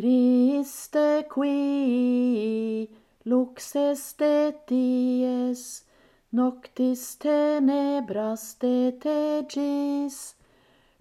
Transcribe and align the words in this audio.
Christe 0.00 1.28
qui 1.28 2.88
lux 3.26 3.76
est 3.76 4.56
dies, 4.66 5.84
noctis 6.32 7.18
tenebras 7.18 8.56
detegis 8.62 10.16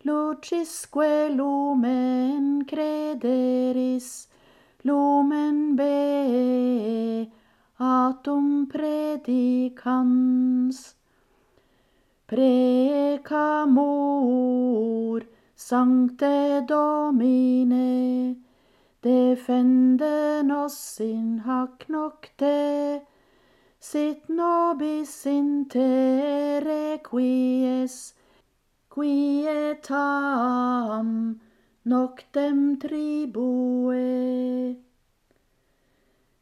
lucis 0.03 0.84
lucisque 0.91 1.30
lumen 1.38 2.66
crederis, 2.66 4.27
lumen 4.84 5.77
be 5.77 7.30
atum 7.80 8.67
predicans. 8.67 9.95
Precamur, 12.27 13.30
sancte 15.55 16.66
Domine, 16.67 18.48
defende 19.02 20.44
nos 20.44 21.00
in 21.00 21.44
hac 21.45 21.88
nocte, 21.88 23.02
sit 23.80 24.30
nobis 24.30 25.25
in 25.25 25.66
terre 25.69 27.00
quies, 27.02 28.14
quietam 28.89 30.19
noctem 31.86 32.78
tribue. 32.80 34.75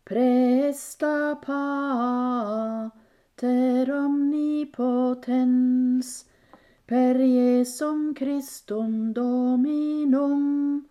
Presta 0.03 1.37
pater 1.41 2.91
omnipotens, 3.91 6.25
per 6.87 7.19
Iesum 7.19 8.15
Christum 8.15 9.13
Dominum, 9.13 10.85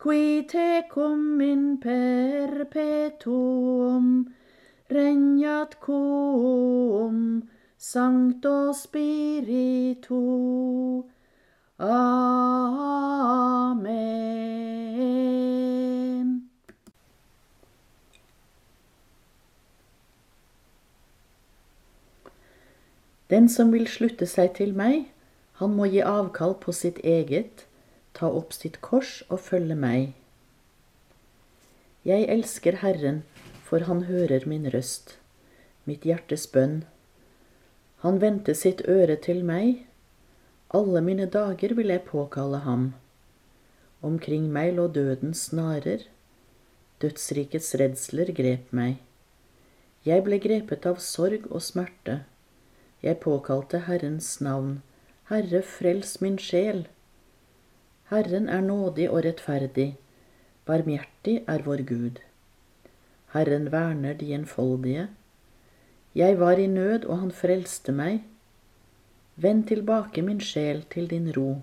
qui 0.00 0.42
tecum 0.48 1.40
in 1.42 1.76
perpetuum 1.76 3.24
regnat 4.88 5.78
cum 5.78 7.48
Sancto 7.76 8.72
Spiritu. 8.72 10.24
Amen. 11.78 12.00
Den 23.28 23.48
som 23.48 23.72
vil 23.72 23.86
slutte 23.86 24.26
seg 24.26 24.54
til 24.56 24.72
meg, 24.74 25.12
han 25.60 25.76
må 25.76 25.84
gi 25.92 26.00
avkall 26.00 26.54
på 26.60 26.72
sitt 26.72 26.98
eget, 27.04 27.69
ta 28.14 28.30
opp 28.40 28.54
sitt 28.56 28.80
kors 28.84 29.20
og 29.28 29.40
følge 29.46 29.76
meg. 29.76 30.14
Jeg 32.04 32.28
elsker 32.32 32.80
Herren, 32.80 33.22
for 33.64 33.84
han 33.86 34.06
hører 34.08 34.46
min 34.48 34.66
røst, 34.72 35.18
mitt 35.84 36.06
hjertes 36.08 36.46
bønn. 36.50 36.82
Han 38.04 38.20
vendte 38.22 38.54
sitt 38.56 38.80
øre 38.88 39.18
til 39.20 39.44
meg, 39.44 39.84
alle 40.72 41.02
mine 41.02 41.26
dager 41.26 41.74
vil 41.74 41.90
jeg 41.90 42.06
påkalle 42.06 42.62
ham. 42.64 42.92
Omkring 44.06 44.46
meg 44.54 44.76
lå 44.76 44.86
dødens 44.88 45.48
snarer, 45.50 46.06
dødsrikets 47.02 47.74
redsler 47.80 48.30
grep 48.36 48.70
meg. 48.72 49.00
Jeg 50.06 50.24
ble 50.24 50.38
grepet 50.40 50.86
av 50.88 51.02
sorg 51.04 51.44
og 51.50 51.60
smerte. 51.60 52.22
Jeg 53.02 53.18
påkalte 53.20 53.82
Herrens 53.84 54.38
navn. 54.40 54.78
Herre, 55.28 55.60
frels 55.60 56.20
min 56.24 56.38
sjel. 56.40 56.86
Herren 58.10 58.48
er 58.48 58.60
nådig 58.60 59.10
og 59.10 59.24
rettferdig. 59.24 59.92
Barmhjertig 60.66 61.44
er 61.46 61.62
vår 61.62 61.82
Gud. 61.86 62.16
Herren 63.32 63.68
verner 63.72 64.16
de 64.18 64.32
enfoldige. 64.34 65.08
Jeg 66.14 66.40
var 66.40 66.58
i 66.58 66.66
nød, 66.66 67.04
og 67.04 67.20
han 67.20 67.30
frelste 67.30 67.92
meg. 67.92 68.24
Vend 69.36 69.64
tilbake 69.70 70.22
min 70.26 70.40
sjel 70.40 70.82
til 70.90 71.06
din 71.10 71.30
ro, 71.36 71.62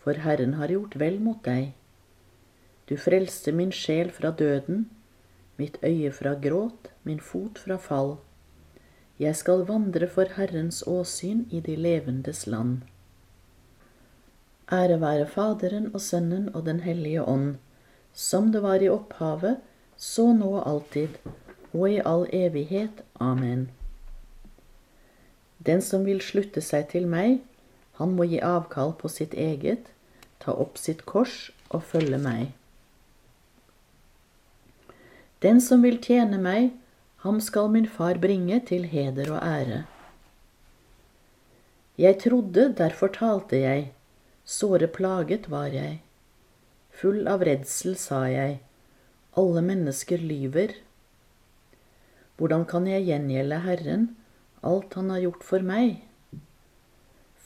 for 0.00 0.16
Herren 0.24 0.54
har 0.54 0.72
gjort 0.72 0.96
vel 0.98 1.20
mot 1.20 1.44
deg. 1.44 1.74
Du 2.88 2.96
frelste 2.96 3.52
min 3.52 3.72
sjel 3.72 4.10
fra 4.10 4.30
døden, 4.30 4.90
mitt 5.60 5.76
øye 5.84 6.12
fra 6.12 6.32
gråt, 6.48 6.90
min 7.04 7.20
fot 7.20 7.58
fra 7.58 7.76
fall. 7.76 8.16
Jeg 9.20 9.36
skal 9.36 9.68
vandre 9.68 10.08
for 10.08 10.32
Herrens 10.40 10.82
åsyn 10.86 11.44
i 11.50 11.60
de 11.60 11.76
levendes 11.76 12.46
land. 12.46 12.78
Ære 14.76 15.00
være 15.00 15.26
Faderen 15.30 15.88
og 15.94 16.00
Sønnen 16.00 16.48
og 16.54 16.66
Den 16.66 16.80
hellige 16.80 17.22
ånd, 17.24 17.56
som 18.12 18.52
det 18.52 18.62
var 18.62 18.82
i 18.82 18.88
opphavet, 18.92 19.58
så 19.96 20.32
nå 20.36 20.50
og 20.58 20.68
alltid, 20.68 21.16
og 21.72 21.90
i 21.90 22.00
all 22.04 22.26
evighet. 22.32 23.02
Amen. 23.20 23.68
Den 25.66 25.82
som 25.82 26.04
vil 26.06 26.20
slutte 26.20 26.60
seg 26.60 26.90
til 26.92 27.08
meg, 27.08 27.40
han 27.98 28.12
må 28.16 28.26
gi 28.28 28.40
avkall 28.44 28.92
på 29.00 29.08
sitt 29.08 29.34
eget, 29.34 29.88
ta 30.40 30.52
opp 30.52 30.76
sitt 30.78 31.06
kors 31.08 31.50
og 31.70 31.82
følge 31.82 32.20
meg. 32.20 32.52
Den 35.42 35.60
som 35.60 35.82
vil 35.84 35.98
tjene 36.02 36.38
meg, 36.40 36.70
ham 37.24 37.40
skal 37.40 37.70
min 37.72 37.88
far 37.88 38.20
bringe 38.20 38.60
til 38.68 38.86
heder 38.92 39.32
og 39.32 39.40
ære. 39.42 39.84
Jeg 41.98 42.18
trodde, 42.20 42.74
derfor 42.76 43.08
talte 43.12 43.56
jeg, 43.56 43.92
såre 44.46 44.86
plaget 44.86 45.50
var 45.50 45.74
jeg. 45.74 46.00
Full 46.96 47.26
av 47.28 47.42
redsel 47.44 47.96
sa 48.00 48.22
jeg, 48.30 48.60
alle 49.36 49.62
mennesker 49.62 50.22
lyver. 50.22 50.72
Hvordan 52.38 52.64
kan 52.68 52.86
jeg 52.88 53.04
gjengjelde 53.08 53.58
Herren 53.64 54.06
alt 54.66 54.94
Han 54.96 55.10
har 55.12 55.24
gjort 55.26 55.44
for 55.44 55.64
meg? 55.64 56.02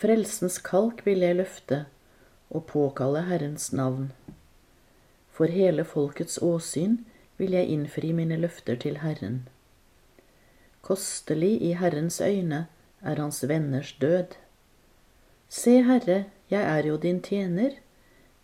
Frelsens 0.00 0.58
kalk 0.64 1.02
vil 1.06 1.24
jeg 1.26 1.40
løfte 1.40 1.84
og 2.50 2.66
påkalle 2.70 3.24
Herrens 3.26 3.72
navn. 3.72 4.10
For 5.30 5.50
hele 5.52 5.84
folkets 5.84 6.38
åsyn 6.42 7.00
vil 7.40 7.54
jeg 7.56 7.72
innfri 7.74 8.12
mine 8.16 8.38
løfter 8.40 8.78
til 8.80 9.00
Herren. 9.02 9.42
Kostelig 10.82 11.60
i 11.62 11.72
Herrens 11.76 12.20
øyne 12.20 12.66
er 13.00 13.20
hans 13.20 13.42
venners 13.48 13.92
død. 14.00 14.36
Se, 15.48 15.82
Herre, 15.82 16.24
jeg 16.50 16.62
er 16.62 16.86
jo 16.86 16.96
din 16.96 17.20
tjener, 17.22 17.76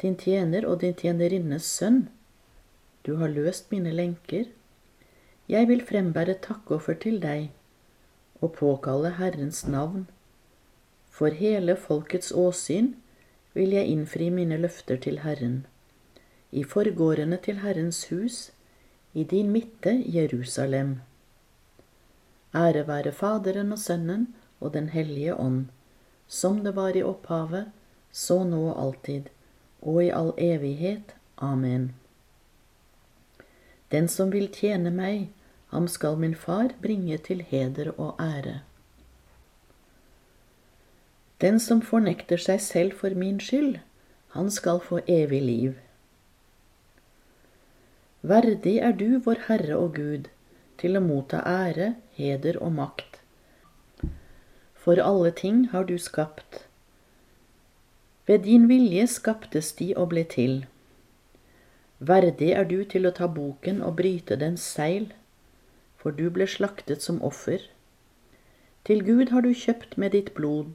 din 0.02 0.16
tjener 0.16 0.66
og 0.66 0.80
din 0.80 0.94
tjenerinnes 0.94 1.66
sønn. 1.66 2.08
Du 3.06 3.16
har 3.16 3.28
løst 3.28 3.72
mine 3.72 3.92
lenker. 3.92 4.44
Jeg 5.48 5.68
vil 5.68 5.82
frembære 5.86 6.36
takkoffer 6.42 6.94
til 7.02 7.20
deg 7.22 7.50
og 8.40 8.52
påkalle 8.58 9.14
Herrens 9.18 9.64
navn. 9.66 10.06
For 11.10 11.34
hele 11.34 11.76
folkets 11.76 12.32
åsyn 12.32 12.94
vil 13.54 13.72
jeg 13.72 13.88
innfri 13.88 14.28
mine 14.30 14.58
løfter 14.60 14.98
til 15.00 15.22
Herren. 15.24 15.64
I 16.52 16.64
forgårdene 16.64 17.38
til 17.42 17.62
Herrens 17.62 18.04
hus, 18.10 18.50
i 19.14 19.24
din 19.24 19.50
midte, 19.50 19.94
Jerusalem. 20.14 21.00
Ære 22.54 22.86
være 22.88 23.12
Faderen 23.12 23.72
og 23.72 23.78
Sønnen 23.78 24.34
og 24.60 24.74
Den 24.74 24.88
hellige 24.88 25.34
ånd, 25.36 25.66
som 26.26 26.62
det 26.64 26.76
var 26.76 26.96
i 26.96 27.02
opphavet, 27.02 27.72
så 28.16 28.40
nå 28.48 28.62
og 28.70 28.80
alltid, 28.80 29.28
og 29.84 30.00
i 30.04 30.10
all 30.10 30.32
evighet. 30.40 31.12
Amen. 31.36 31.90
Den 33.92 34.08
som 34.08 34.32
vil 34.32 34.48
tjene 34.52 34.90
meg, 34.90 35.28
ham 35.70 35.88
skal 35.90 36.16
min 36.18 36.34
far 36.34 36.72
bringe 36.82 37.18
til 37.18 37.42
heder 37.50 37.92
og 38.00 38.16
ære. 38.22 38.60
Den 41.44 41.60
som 41.60 41.82
fornekter 41.84 42.40
seg 42.40 42.62
selv 42.64 42.96
for 42.96 43.12
min 43.12 43.40
skyld, 43.40 43.76
han 44.32 44.48
skal 44.50 44.80
få 44.80 45.02
evig 45.06 45.42
liv. 45.42 45.74
Verdig 48.22 48.78
er 48.82 48.96
du, 48.96 49.18
vår 49.24 49.44
Herre 49.46 49.76
og 49.76 49.94
Gud, 50.00 50.30
til 50.80 50.96
å 50.96 51.04
motta 51.04 51.42
ære, 51.46 51.92
heder 52.16 52.56
og 52.64 52.72
makt. 52.78 53.20
For 54.74 54.98
alle 55.02 55.30
ting 55.36 55.66
har 55.74 55.84
du 55.84 55.98
skapt. 56.00 56.65
Ved 58.26 58.42
din 58.46 58.68
vilje 58.68 59.06
skaptes 59.06 59.72
de 59.78 59.92
og 59.96 60.10
ble 60.14 60.24
til. 60.24 60.64
Verdig 61.98 62.50
er 62.52 62.66
du 62.68 62.82
til 62.84 63.06
å 63.06 63.14
ta 63.14 63.28
boken 63.30 63.82
og 63.82 63.96
bryte 64.00 64.36
dens 64.40 64.64
seil, 64.76 65.12
for 65.96 66.12
du 66.12 66.26
ble 66.30 66.46
slaktet 66.50 67.02
som 67.02 67.22
offer. 67.22 67.62
Til 68.84 69.04
Gud 69.06 69.30
har 69.34 69.46
du 69.46 69.54
kjøpt 69.54 69.96
med 69.98 70.12
ditt 70.14 70.34
blod 70.34 70.74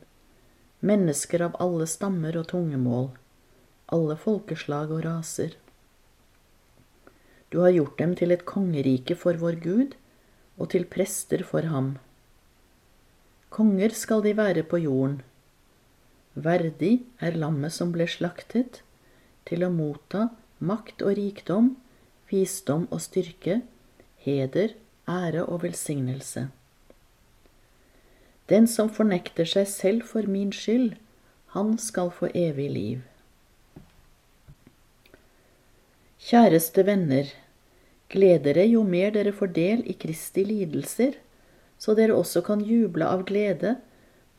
mennesker 0.81 1.43
av 1.45 1.57
alle 1.61 1.85
stammer 1.85 2.35
og 2.39 2.47
tungemål, 2.51 3.11
alle 3.93 4.15
folkeslag 4.17 4.93
og 4.95 5.03
raser. 5.05 5.53
Du 7.53 7.59
har 7.61 7.73
gjort 7.75 7.99
dem 7.99 8.15
til 8.17 8.33
et 8.33 8.47
kongerike 8.49 9.17
for 9.19 9.37
vår 9.37 9.59
Gud 9.61 9.97
og 10.57 10.71
til 10.73 10.87
prester 10.89 11.43
for 11.45 11.67
ham. 11.69 11.97
Konger 13.51 13.93
skal 13.93 14.23
de 14.25 14.33
være 14.37 14.63
på 14.63 14.79
jorden. 14.81 15.19
Verdig 16.33 17.01
er 17.19 17.35
lammet 17.35 17.73
som 17.75 17.91
ble 17.91 18.07
slaktet, 18.07 18.81
til 19.43 19.65
å 19.65 19.71
motta 19.73 20.29
makt 20.63 21.01
og 21.03 21.17
rikdom, 21.17 21.75
visdom 22.31 22.87
og 22.91 23.01
styrke, 23.03 23.61
heder, 24.23 24.75
ære 25.09 25.43
og 25.43 25.63
velsignelse. 25.65 26.47
Den 28.47 28.67
som 28.67 28.89
fornekter 28.91 29.47
seg 29.47 29.67
selv 29.67 30.07
for 30.07 30.27
min 30.27 30.51
skyld, 30.55 30.93
han 31.55 31.77
skal 31.79 32.11
få 32.15 32.29
evig 32.35 32.69
liv. 32.71 32.99
Kjæreste 36.21 36.85
venner, 36.87 37.27
gled 38.11 38.43
dere 38.45 38.63
jo 38.69 38.83
mer 38.87 39.11
dere 39.15 39.33
får 39.35 39.51
del 39.55 39.83
i 39.89 39.95
Kristi 39.99 40.45
lidelser, 40.47 41.17
så 41.81 41.95
dere 41.97 42.15
også 42.15 42.43
kan 42.45 42.61
juble 42.63 43.07
av 43.07 43.25
glede 43.27 43.79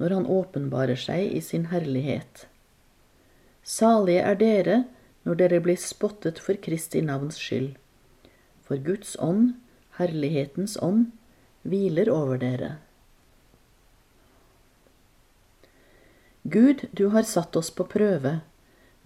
når 0.02 0.16
Han 0.16 0.26
åpenbarer 0.26 0.98
seg 0.98 1.30
i 1.30 1.40
sin 1.40 1.68
herlighet. 1.70 2.48
Salige 3.62 4.22
er 4.26 4.38
dere 4.40 4.78
når 5.22 5.38
dere 5.38 5.60
blir 5.62 5.78
spottet 5.78 6.40
for 6.42 6.58
Kristi 6.58 7.00
navns 7.06 7.38
skyld. 7.38 7.76
For 8.66 8.82
Guds 8.82 9.14
ånd, 9.22 9.52
herlighetens 9.98 10.74
ånd, 10.82 11.12
hviler 11.62 12.10
over 12.10 12.42
dere. 12.42 12.72
Gud, 16.42 16.88
du 16.90 17.08
har 17.14 17.22
satt 17.22 17.54
oss 17.56 17.70
på 17.70 17.86
prøve, 17.86 18.40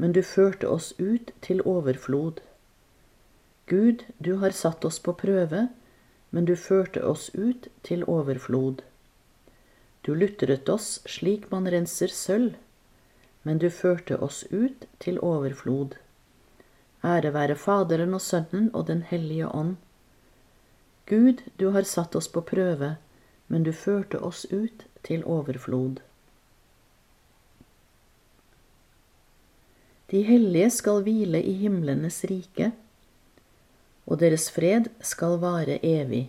men 0.00 0.16
du 0.16 0.22
førte 0.24 0.68
oss 0.72 0.94
ut 0.96 1.34
til 1.44 1.60
overflod. 1.68 2.40
Gud, 3.68 4.08
du 4.18 4.36
har 4.40 4.56
satt 4.56 4.84
oss 4.88 4.96
på 4.98 5.12
prøve, 5.12 5.68
men 6.30 6.48
du 6.48 6.56
førte 6.56 7.04
oss 7.04 7.28
ut 7.34 7.68
til 7.84 8.08
overflod. 8.08 8.80
Du 10.06 10.14
lutret 10.14 10.68
oss 10.68 11.00
slik 11.10 11.48
man 11.50 11.64
renser 11.66 12.12
sølv, 12.14 12.52
men 13.42 13.58
du 13.58 13.66
førte 13.74 14.14
oss 14.22 14.44
ut 14.52 14.84
til 15.02 15.18
overflod. 15.18 15.96
Ære 17.02 17.32
være 17.34 17.56
Faderen 17.58 18.14
og 18.14 18.22
Sønnen 18.22 18.68
og 18.72 18.86
Den 18.86 19.02
hellige 19.02 19.48
ånd. 19.50 19.74
Gud, 21.10 21.42
du 21.58 21.70
har 21.74 21.82
satt 21.82 22.14
oss 22.14 22.28
på 22.30 22.44
prøve, 22.46 22.92
men 23.48 23.66
du 23.66 23.72
førte 23.72 24.22
oss 24.22 24.46
ut 24.52 24.86
til 25.02 25.26
overflod. 25.26 25.98
De 30.10 30.22
hellige 30.22 30.70
skal 30.70 31.02
hvile 31.02 31.42
i 31.42 31.58
himlenes 31.66 32.22
rike, 32.30 32.70
og 34.06 34.22
deres 34.22 34.50
fred 34.54 34.86
skal 35.02 35.40
vare 35.42 35.80
evig. 35.82 36.28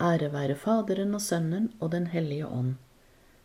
Ære 0.00 0.32
være 0.32 0.56
Faderen 0.56 1.14
og 1.14 1.20
Sønnen 1.20 1.72
og 1.80 1.92
Den 1.92 2.06
hellige 2.06 2.46
ånd, 2.46 2.74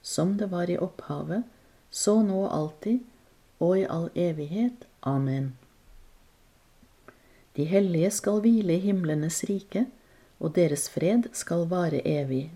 som 0.02 0.38
det 0.40 0.52
var 0.52 0.69
i 0.72 0.78
opphavet, 0.78 1.44
så 1.92 2.22
nå 2.24 2.46
og 2.46 2.56
alltid, 2.57 3.00
og 3.60 3.80
i 3.80 3.86
all 3.90 4.10
evighet. 4.16 4.88
Amen. 5.04 5.54
De 7.56 7.63
hellige 7.63 8.12
skal 8.12 8.42
hvile 8.44 8.75
i 8.75 8.84
himlenes 8.84 9.44
rike, 9.50 9.86
og 10.40 10.56
deres 10.56 10.90
fred 10.92 11.30
skal 11.34 11.68
vare 11.72 12.02
evig. 12.07 12.50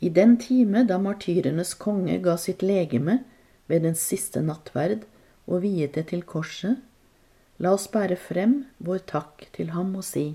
I 0.00 0.08
den 0.08 0.36
time 0.38 0.84
da 0.86 0.98
martyrenes 0.98 1.74
konge 1.74 2.18
ga 2.22 2.36
sitt 2.36 2.62
legeme 2.62 3.22
ved 3.66 3.80
den 3.86 3.94
siste 3.94 4.42
nattverd 4.42 5.06
og 5.46 5.62
viet 5.62 5.94
det 5.94 6.08
til 6.10 6.22
korset, 6.22 6.78
la 7.58 7.72
oss 7.74 7.86
bære 7.88 8.18
frem 8.18 8.64
vår 8.78 9.04
takk 9.10 9.46
til 9.56 9.70
ham 9.74 9.94
og 9.96 10.04
si, 10.04 10.34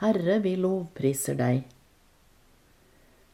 Herre, 0.00 0.38
vi 0.38 0.54
lovpriser 0.56 1.34
deg. 1.34 1.64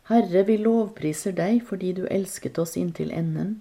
Herre, 0.09 0.45
vi 0.49 0.57
lovpriser 0.57 1.37
deg 1.37 1.63
fordi 1.69 1.93
du 1.97 2.07
elsket 2.09 2.59
oss 2.61 2.77
inntil 2.81 3.13
enden 3.13 3.59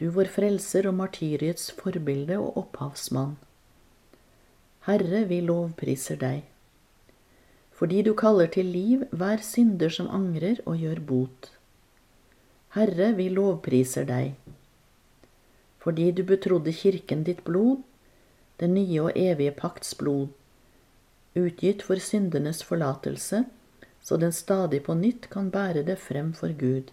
du 0.00 0.08
vår 0.10 0.26
frelser 0.34 0.88
og 0.90 0.96
martyriets 0.98 1.68
forbilde 1.78 2.38
og 2.42 2.56
opphavsmann. 2.64 3.36
Herre, 4.88 5.22
vi 5.30 5.38
lovpriser 5.40 6.18
deg. 6.20 6.42
Fordi 7.74 8.02
du 8.06 8.12
kaller 8.18 8.50
til 8.50 8.66
liv 8.70 9.04
hver 9.14 9.42
synder 9.42 9.94
som 9.94 10.10
angrer 10.10 10.60
og 10.66 10.82
gjør 10.82 11.00
bot. 11.10 11.50
Herre, 12.74 13.12
vi 13.14 13.28
lovpriser 13.30 14.06
deg. 14.10 14.34
Fordi 15.78 16.10
du 16.10 16.24
betrodde 16.26 16.74
kirken 16.74 17.22
ditt 17.22 17.44
blod, 17.46 17.82
den 18.58 18.74
nye 18.74 19.06
og 19.06 19.18
evige 19.18 19.54
pakts 19.54 19.94
blod, 19.94 20.28
utgitt 21.34 21.82
for 21.82 22.00
syndenes 22.00 22.62
forlatelse, 22.62 23.44
så 24.04 24.16
den 24.16 24.32
stadig 24.32 24.82
på 24.84 24.94
nytt 24.94 25.30
kan 25.32 25.50
bære 25.50 25.82
det 25.86 25.98
frem 25.98 26.32
for 26.36 26.52
Gud. 26.58 26.92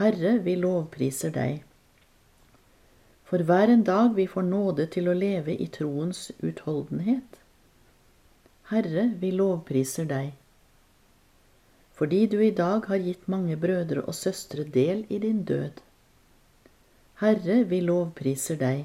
Herre, 0.00 0.38
vi 0.44 0.56
lovpriser 0.60 1.32
deg. 1.32 1.62
For 3.26 3.42
hver 3.42 3.72
en 3.72 3.84
dag 3.86 4.14
vi 4.14 4.26
får 4.30 4.44
nåde 4.46 4.86
til 4.94 5.08
å 5.08 5.14
leve 5.16 5.54
i 5.56 5.66
troens 5.72 6.28
utholdenhet. 6.42 7.38
Herre, 8.70 9.06
vi 9.22 9.30
lovpriser 9.30 10.06
deg. 10.10 10.34
Fordi 11.96 12.26
du 12.26 12.40
i 12.44 12.50
dag 12.50 12.86
har 12.90 13.00
gitt 13.00 13.28
mange 13.30 13.56
brødre 13.56 14.02
og 14.04 14.14
søstre 14.14 14.66
del 14.78 15.06
i 15.08 15.18
din 15.22 15.44
død. 15.48 15.80
Herre, 17.22 17.62
vi 17.64 17.80
lovpriser 17.80 18.58
deg. 18.60 18.84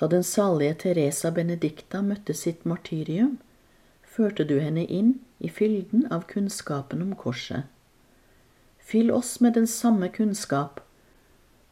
da 0.00 0.08
den 0.10 0.24
salige 0.24 0.74
Teresa 0.74 1.30
Benedicta 1.30 2.02
møtte 2.02 2.34
sitt 2.34 2.64
martyrium, 2.66 3.38
førte 4.02 4.44
du 4.44 4.58
henne 4.60 4.84
inn 4.86 5.14
i 5.38 5.48
fylden 5.48 6.06
av 6.12 6.26
kunnskapen 6.30 7.02
om 7.02 7.14
korset. 7.18 7.64
Fyll 8.78 9.10
oss 9.10 9.40
med 9.40 9.54
den 9.54 9.66
samme 9.66 10.08
kunnskap, 10.08 10.80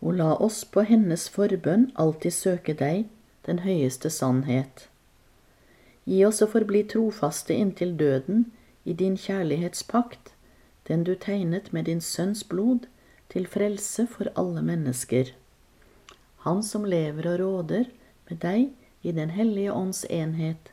og 0.01 0.17
la 0.19 0.33
oss 0.35 0.63
på 0.65 0.83
hennes 0.87 1.29
forbønn 1.31 1.91
alltid 1.95 2.35
søke 2.35 2.75
deg, 2.79 3.07
den 3.47 3.63
høyeste 3.67 4.11
sannhet. 4.11 4.89
Gi 6.07 6.25
oss 6.27 6.43
å 6.43 6.49
forbli 6.51 6.83
trofaste 6.91 7.55
inntil 7.55 7.95
døden 7.99 8.47
i 8.85 8.95
din 8.95 9.15
kjærlighetspakt, 9.19 10.33
den 10.89 11.05
du 11.07 11.15
tegnet 11.15 11.73
med 11.73 11.87
din 11.87 12.01
sønns 12.01 12.43
blod, 12.45 12.89
til 13.31 13.47
frelse 13.49 14.07
for 14.11 14.29
alle 14.37 14.63
mennesker. 14.63 15.31
Han 16.45 16.63
som 16.67 16.85
lever 16.85 17.29
og 17.31 17.39
råder 17.41 17.87
med 18.33 18.41
deg 18.41 18.73
i 19.03 19.13
Den 19.13 19.31
hellige 19.31 19.73
ånds 19.73 20.05
enhet, 20.09 20.73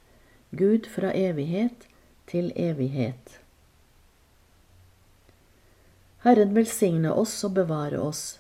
Gud 0.51 0.88
fra 0.88 1.12
evighet 1.13 1.88
til 2.28 2.51
evighet. 2.56 3.39
Herren 6.24 6.56
velsigne 6.56 7.12
oss 7.13 7.44
og 7.44 7.54
bevare 7.54 8.00
oss. 8.00 8.39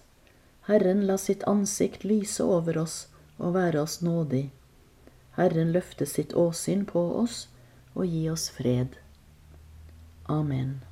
Herren 0.67 1.05
la 1.07 1.17
sitt 1.17 1.43
ansikt 1.47 2.03
lyse 2.03 2.43
over 2.43 2.77
oss 2.77 3.07
og 3.37 3.53
være 3.53 3.81
oss 3.81 4.01
nådig. 4.01 4.49
Herren 5.37 5.71
løfte 5.71 6.05
sitt 6.05 6.33
åsyn 6.33 6.85
på 6.85 7.01
oss 7.21 7.47
og 7.95 8.05
gi 8.05 8.27
oss 8.29 8.49
fred. 8.51 8.99
Amen. 10.27 10.88